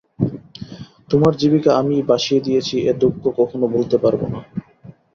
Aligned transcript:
তোমার 1.11 1.33
জীবিকা 1.39 1.71
আমিই 1.79 2.07
ভাসিয়ে 2.09 2.41
দিয়েছি 2.41 2.75
এ 2.83 3.01
দুঃখ 3.01 3.21
কখনো 3.39 3.65
ভুলতে 3.73 3.97
পারব 3.97 4.21
না। 4.33 4.39